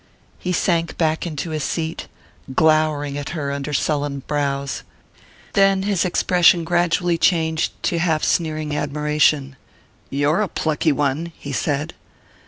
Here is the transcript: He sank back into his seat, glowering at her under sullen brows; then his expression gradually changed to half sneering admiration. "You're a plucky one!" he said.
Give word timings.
He 0.39 0.51
sank 0.51 0.97
back 0.97 1.27
into 1.27 1.51
his 1.51 1.63
seat, 1.63 2.07
glowering 2.55 3.19
at 3.19 3.29
her 3.37 3.51
under 3.51 3.71
sullen 3.71 4.23
brows; 4.25 4.81
then 5.53 5.83
his 5.83 6.05
expression 6.05 6.63
gradually 6.63 7.19
changed 7.19 7.73
to 7.83 7.99
half 7.99 8.23
sneering 8.23 8.75
admiration. 8.75 9.57
"You're 10.09 10.41
a 10.41 10.47
plucky 10.47 10.91
one!" 10.91 11.31
he 11.37 11.51
said. 11.51 11.93